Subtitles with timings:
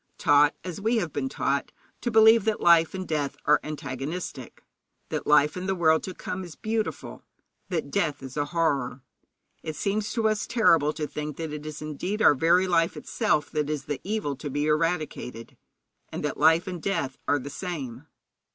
[0.17, 4.63] Taught, as we have been taught, to believe that life and death are antagonistic,
[5.09, 7.23] that life in the world to come is beautiful,
[7.69, 9.03] that death is a horror,
[9.61, 13.51] it seems to us terrible to think that it is indeed our very life itself
[13.51, 15.55] that is the evil to be eradicated,
[16.09, 18.07] and that life and death are the same.